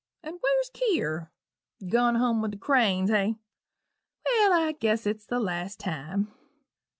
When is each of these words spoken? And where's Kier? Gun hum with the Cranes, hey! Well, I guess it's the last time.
And 0.23 0.39
where's 0.41 0.71
Kier? 0.71 1.29
Gun 1.87 2.15
hum 2.15 2.41
with 2.41 2.49
the 2.53 2.57
Cranes, 2.57 3.11
hey! 3.11 3.35
Well, 4.25 4.53
I 4.53 4.71
guess 4.71 5.05
it's 5.05 5.27
the 5.27 5.39
last 5.39 5.79
time. 5.79 6.33